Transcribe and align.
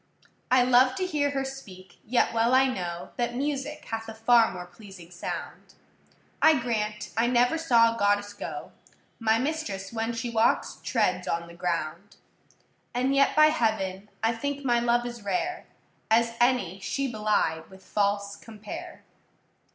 I 0.49 0.63
love 0.63 0.95
to 0.95 1.05
hear 1.05 1.29
her 1.29 1.45
speak, 1.45 1.99
yet 2.03 2.33
well 2.33 2.55
I 2.55 2.65
know 2.67 3.11
That 3.17 3.35
music 3.35 3.85
hath 3.85 4.09
a 4.09 4.15
far 4.15 4.51
more 4.51 4.65
pleasing 4.65 5.11
sound: 5.11 5.75
I 6.41 6.57
grant 6.59 7.11
I 7.15 7.27
never 7.27 7.55
saw 7.59 7.93
a 7.95 7.99
goddess 7.99 8.33
go; 8.33 8.71
My 9.19 9.37
mistress, 9.37 9.93
when 9.93 10.13
she 10.13 10.31
walks, 10.31 10.79
treads 10.83 11.27
on 11.27 11.45
the 11.47 11.53
ground: 11.53 12.15
And 12.95 13.13
yet 13.13 13.35
by 13.35 13.49
heaven, 13.49 14.09
I 14.23 14.33
think 14.33 14.65
my 14.65 14.79
love 14.79 15.05
as 15.05 15.21
rare, 15.21 15.67
As 16.09 16.33
any 16.41 16.79
she 16.79 17.07
belied 17.07 17.69
with 17.69 17.85
false 17.85 18.35
compare. 18.35 19.03